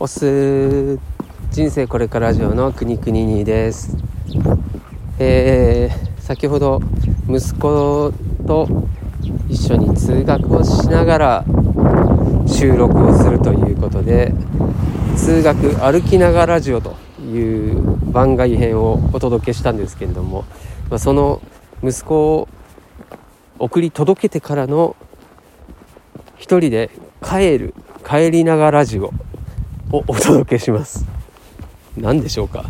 [0.00, 0.96] おす
[1.50, 3.96] 人生これからラジオのくにくににです。
[5.18, 6.80] えー、先ほど
[7.28, 8.12] 息子
[8.46, 8.68] と
[9.48, 11.44] 一緒に通学をしながら
[12.46, 14.32] 収録をするということで
[15.16, 20.44] 通学歩きながらラジオという番外編をお届けしたんですけれども、
[20.90, 21.42] ま、その
[21.82, 22.48] 息子を
[23.58, 24.94] 送り届けてからの
[26.36, 26.90] 一人で
[27.20, 27.74] 帰る
[28.08, 29.12] 帰りながらラジオ
[29.90, 31.06] をお届けします。
[31.96, 32.64] 何でしょうか？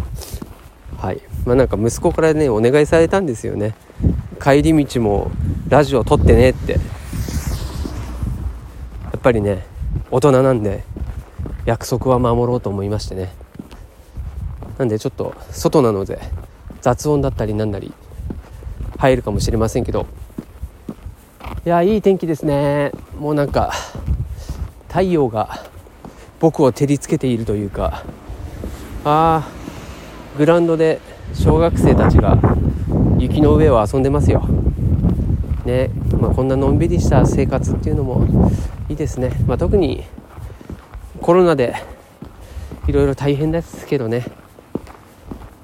[0.97, 1.21] はい。
[1.45, 3.75] まあなんか息子からねお願いされたんですよね。
[4.43, 5.31] 帰り道も
[5.69, 6.73] ラジオ撮ってねって。
[6.73, 6.79] や
[9.17, 9.67] っぱりね
[10.11, 10.85] 大人なんで
[11.65, 13.33] 約束は守ろうと思いましてね。
[14.79, 16.21] なんでちょっと外なので
[16.81, 17.93] 雑音だったりなんなり
[18.97, 20.07] 入るかもしれませんけど。
[21.67, 22.93] いやいい天気ですね。
[23.19, 23.73] もうなんか
[24.87, 25.68] 太陽が
[26.41, 28.05] 僕を照りつけているというか
[29.05, 31.01] あーグラウンドで
[31.35, 32.39] 小学生たちが
[33.19, 34.47] 雪の上を遊んでますよ。
[35.65, 35.91] ね
[36.21, 38.51] まあ、こんなのんびりした生活っていうのも
[38.89, 40.05] いいですね、まあ、特に
[41.21, 41.75] コロナで
[42.87, 44.25] いろいろ大変ですけどね。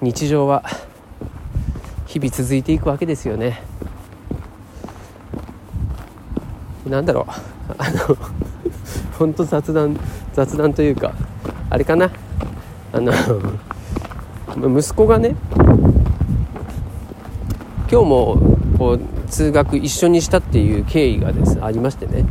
[0.02, 0.62] 日常は
[2.06, 3.62] 日々続いていくわけですよね。
[6.86, 7.74] なんだろう。
[7.78, 8.43] あの
[9.18, 9.96] 本当雑談
[10.32, 11.14] 雑談というか
[11.70, 12.10] あれかな？
[12.92, 13.12] あの
[14.78, 15.34] 息子がね
[17.90, 18.36] 今日も
[18.78, 22.24] こう通学一緒にしたっていう経緯がですありましてね。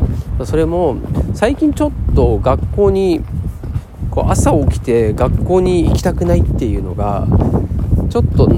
[0.45, 0.97] それも
[1.33, 3.21] 最近ちょっと学校に
[4.09, 7.27] こう朝起きて学校に行きたくないっていうのが
[8.09, 8.49] ちょっと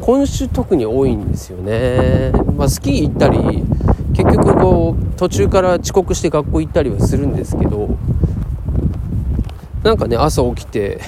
[0.00, 3.64] 今週特に多いんですよね、まあ、スキー行ったり
[5.22, 7.96] 途中から遅刻して学校行ったりはするんですけど
[9.84, 11.00] なんかね朝起きて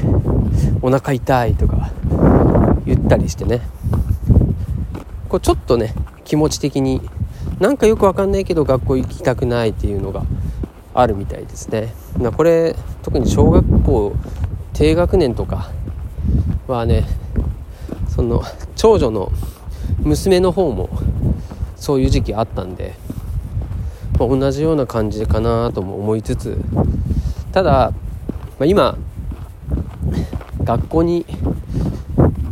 [0.83, 1.91] お腹痛いとか
[2.87, 3.63] 言ったりしてね
[5.29, 7.01] こうちょっとね気持ち的に
[7.59, 10.23] なんかよくわかんないけど学校行きたくないっていうのが
[10.95, 11.93] あるみたいですね。
[12.37, 14.15] これ特に小学校
[14.75, 15.73] 低学年とか
[16.69, 17.05] はね
[18.11, 18.45] その
[18.77, 19.33] 長女の
[20.05, 20.89] 娘の方も
[21.75, 22.95] そういう時期あったんで、
[24.19, 26.59] まあ、同じような感じかなとも思いつつ
[27.53, 27.93] ただ、
[28.59, 28.97] まあ、今
[30.63, 31.27] 学校に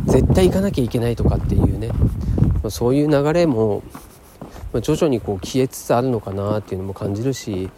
[0.05, 1.89] 絶対行かなきゃいけないとかっていうね、
[2.61, 3.81] ま、そういう流れも、
[4.81, 7.69] 徐々にこう消えつつあるのかなっていうのも感じるし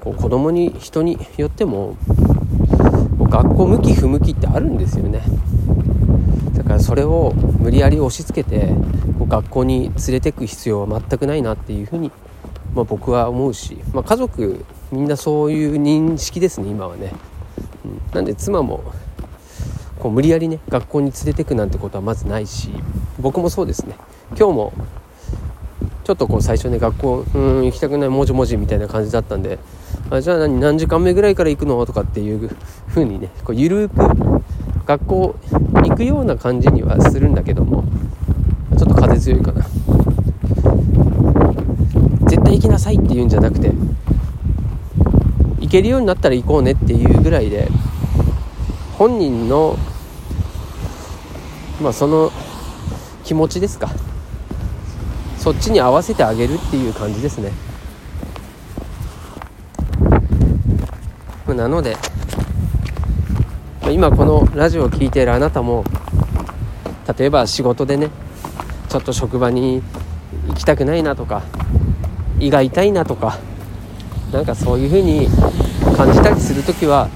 [0.00, 1.96] こう子供に人によっても
[3.16, 5.22] もう学校向き不向きってあるんですよね。
[6.54, 8.68] だからそれを無理やり押し付けて
[9.18, 12.10] こう学校に連れてく必要は全くないなっていうふうに、
[12.74, 17.12] まあ、僕は思うし、まあ、家族みんなそういう認識ですね今はね、
[17.84, 18.82] うん、なんで妻も
[19.98, 22.70] こう無理やりね学校に連れてくなんてことはまずないし
[23.18, 23.96] 僕もそうですね。
[24.30, 24.72] 今日も
[26.04, 29.58] ちょっとこう最初ね学校うん行きたくないもじもじみたいな感じだったんで
[30.10, 31.84] あじゃあ何何時間目ぐらいから行くの？
[31.86, 32.50] とかっていう
[32.88, 33.96] 風にねこうゆるく
[34.86, 35.36] 学校
[35.74, 37.84] 行くような感じにはするんだけども
[38.78, 39.66] ちょっと風強いかな。
[42.52, 43.72] 行きなさいっていうんじゃなくて
[45.60, 47.68] 行けるようになったら行こうねっていうぐらいで
[48.98, 49.76] 本人の
[51.80, 52.30] まあその
[53.24, 53.90] 気持ちですか。
[55.38, 57.50] そっちに合わせてあげるっていう感じですね。
[61.48, 61.96] なので
[63.90, 65.84] 今このラジオを聴いているあなたも
[67.18, 68.10] 例えば仕事でね
[68.88, 69.82] ちょっと職場に
[70.48, 71.42] 行きたくないなとか
[72.40, 73.38] 胃が痛いなとか
[74.32, 75.28] なんかそういう風に
[75.96, 77.08] 感じたりする時は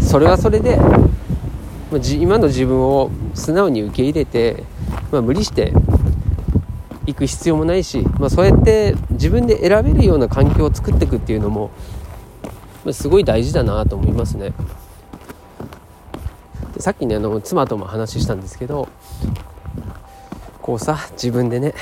[0.00, 0.78] それはそれで
[2.18, 4.64] 今の自分を素直に受け入れて、
[5.12, 5.72] まあ、無理して
[7.06, 11.70] 行く必要もないし、まあ、そうやって自分で選べるような環境を作っていくっていうのも、
[12.84, 14.52] まあ、すごい大事だなと思いますね。
[16.74, 18.88] でさっきねあの妻とも話したんですけど
[20.60, 21.74] こうさ自分でね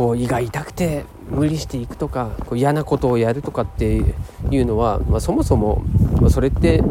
[0.00, 4.02] こう胃が痛くて無理していくとかこう嫌なことをやるとかって
[4.50, 5.82] いうのは、まあ、そもそも、
[6.22, 6.82] まあ、それって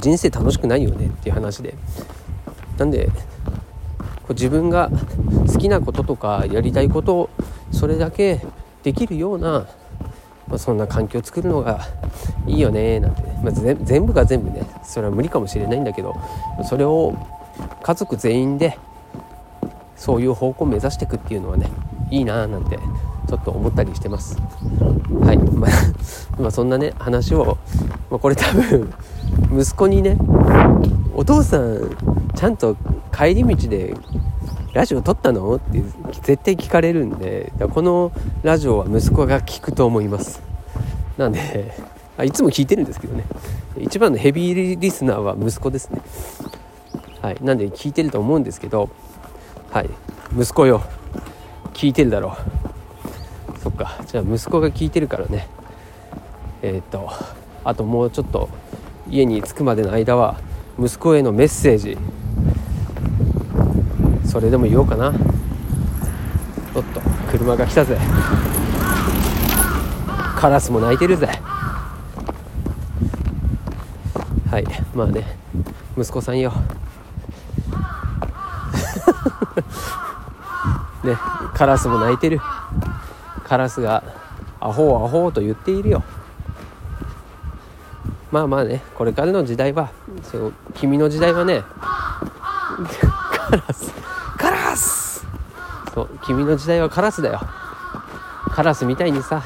[0.00, 1.76] 人生楽しくないよねっていう話で。
[2.78, 4.90] なんでこう自分が
[5.52, 7.30] 好きなこととかやりたいことを
[7.70, 8.40] それだけ
[8.82, 9.68] できるような、
[10.48, 11.86] まあ、そんな環境を作るのが
[12.48, 16.16] いいよねなんて、まあ、全部が全部ねそれは無理かもしれないんだけど
[16.68, 17.14] それを
[17.84, 18.76] 家族全員で
[19.98, 21.68] そういう方向を目指していくっていうのはね
[22.10, 22.78] いいなーなんて
[23.28, 24.38] ちょっと思ったりしてます。
[25.20, 25.36] はい。
[25.36, 25.70] まあ、
[26.40, 27.58] まあ、そんなね話を、
[28.10, 28.90] まあ、これ多分
[29.52, 30.16] 息子にね
[31.14, 31.90] お父さん
[32.34, 32.76] ちゃんと
[33.14, 33.94] 帰り道で
[34.72, 35.56] ラジオ撮ったの？
[35.56, 35.82] って
[36.22, 38.12] 絶対聞かれるんでこの
[38.42, 40.40] ラジオは息子が聞くと思います。
[41.18, 41.74] なんで
[42.16, 43.24] あいつも聞いてるんですけどね。
[43.78, 46.00] 一番のヘビーリスナーは息子ですね。
[47.20, 47.36] はい。
[47.42, 48.88] なんで聞いてると思うんですけど
[49.70, 49.90] はい。
[50.34, 50.82] 息子よ。
[51.74, 52.36] 聞いてるだろ
[53.56, 53.58] う。
[53.60, 53.98] そっか。
[54.06, 55.46] じゃあ息子が聞いてるからね。
[56.62, 57.08] えー、っと
[57.64, 58.48] あともうちょっと
[59.08, 60.40] 家に着くまでの間は
[60.78, 61.98] 息子へのメッセージ。
[64.24, 65.12] それでも言おうかな。
[66.74, 67.00] おっと
[67.30, 67.98] 車が来たぜ。
[70.36, 71.28] カラスも鳴いてるぜ。
[74.50, 74.64] はい。
[74.94, 75.24] まあね
[75.96, 76.52] 息子さんよ。
[81.04, 81.16] ね
[81.54, 82.40] カラスも鳴いてる。
[83.44, 84.02] カラスが
[84.60, 86.02] アホアホと言っているよ。
[88.30, 89.88] まあまあねこれからの時代は
[90.22, 91.62] そう君の時代はね
[93.48, 93.94] カラス
[94.36, 95.26] カラス!
[95.94, 97.40] そう君の時代はカラスだよ。
[98.50, 99.42] カラスみたいにさ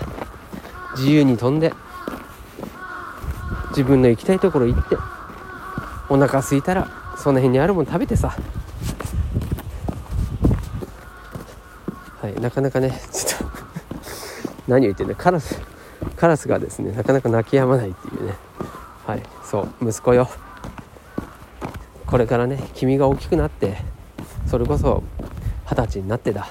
[0.96, 1.72] 自由に飛んで
[3.70, 4.96] 自分の行きたいところ行って
[6.08, 8.34] お腹空いたらその辺にあるもの食べてさ
[12.20, 13.58] はいなかなかねちょっと
[14.66, 15.60] 何を言ってんだカラス
[16.16, 18.34] カラスがですねなかなか泣き止まないっていうね。
[19.06, 20.28] はいそう息子よ。
[22.06, 23.78] これからね君が大きくなって
[24.46, 25.02] それこそ
[25.66, 26.48] 二十歳になってだ。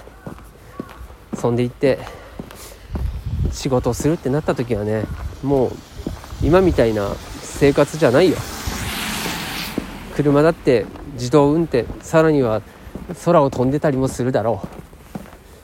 [1.36, 2.00] そんでいって
[3.52, 5.04] 仕事をするってなった時はね
[5.44, 5.72] もう
[6.42, 7.10] 今みたいな
[7.42, 8.38] 生活じゃないよ。
[10.16, 12.62] 車だって自動運転さらには
[13.26, 14.81] 空を飛んでたりもするだろう。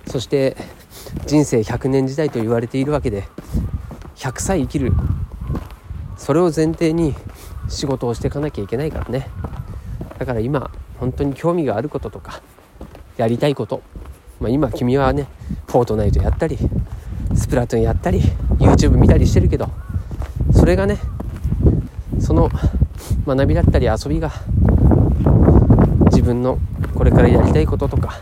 [0.07, 0.57] そして
[1.25, 3.27] 人生100年時代と言われているわけで
[4.15, 4.93] 100歳生きる。
[6.17, 7.13] それを前提に
[7.69, 9.29] 仕事をしていかなきゃいけないからね。
[10.17, 12.41] だから今本当に興味があることとか
[13.17, 13.81] やりたいこと、
[14.39, 15.27] まあ、今君はね
[15.67, 16.57] フォートナイトやったり
[17.35, 18.21] スプラトゥーンやったり
[18.59, 19.69] YouTube 見たりしてるけど
[20.53, 20.97] それがね
[22.19, 22.49] その
[23.25, 24.31] 学びだったり遊びが
[26.11, 26.57] 自分の
[26.95, 28.19] これからやりたいこととか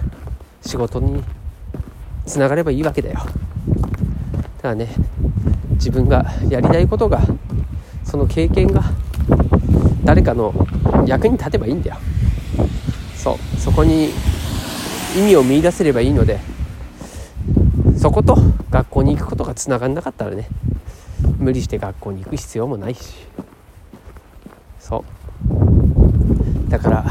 [0.62, 1.24] 仕事に
[2.26, 3.20] つながればいいわけだよ。
[4.62, 4.90] ただね
[5.72, 7.22] 自分がやりたいことが
[8.04, 8.84] その経験が
[10.04, 10.54] 誰かの
[11.06, 11.98] 役に立てばいいんだよ。
[13.16, 14.10] そうそこに
[15.18, 16.40] 意味を見いだせればいいので
[17.98, 18.36] そこと
[18.70, 20.48] 学校に行くことがつながんなかったらね
[21.38, 23.14] 無理して学校に行く必要もないし。
[24.80, 25.04] そ
[26.68, 26.70] う。
[26.70, 27.06] だから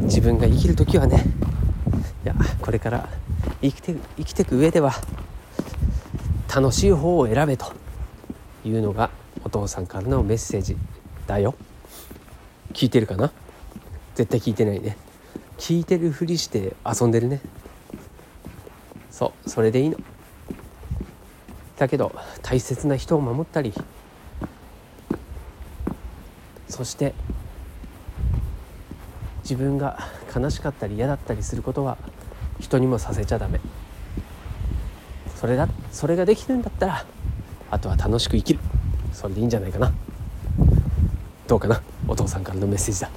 [0.00, 1.24] 自分が生きる時はね
[2.24, 3.08] いやこれから
[3.62, 4.92] 生きて生きていく上では
[6.54, 7.72] 楽しい方を選べと
[8.64, 9.10] いうのが
[9.44, 10.76] お父さんからのメッセージ
[11.26, 11.54] だよ。
[12.72, 13.32] 聞いてるかな？
[14.14, 14.96] 絶対聞いてないね。
[15.58, 17.40] 聞いてるふりして遊んでるね。
[19.10, 19.98] そうそれでいいの。
[21.78, 23.72] だけど大切な人を守ったり
[26.68, 27.12] そして
[29.42, 29.98] 自分が
[30.34, 31.98] 悲しかったり嫌だったりすることは
[32.60, 33.60] 人にもさせちゃダメ。
[35.36, 37.04] それだそれができるんだったら
[37.70, 38.60] あとは楽しく生きる。
[39.12, 39.92] それでいいんじゃないかな。
[41.48, 41.82] どうかな。
[42.08, 43.10] お父さんからのメッセージだ。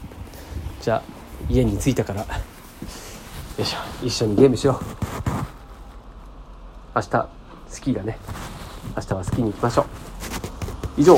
[0.81, 1.03] じゃあ
[1.49, 2.27] 家に着いたからよ
[3.59, 3.77] いしょ。
[4.05, 4.85] 一緒にゲームしよう。
[6.95, 7.29] 明日
[7.67, 8.17] スキーだね。
[8.95, 9.85] 明日はスキーに行きましょう。
[10.97, 11.17] 以上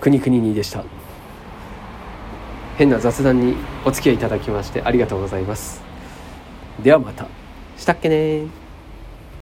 [0.00, 0.84] くにくににでした。
[2.76, 5.87] 変な雑談にお付き合いいただきましてありがとうございます。
[6.82, 7.26] ではまた。
[7.76, 8.67] したっけね